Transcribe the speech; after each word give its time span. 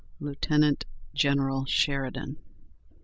]LIEUTENANT 0.19 0.87
GENERAL 1.13 1.65
SHERIDAN. 1.65 2.37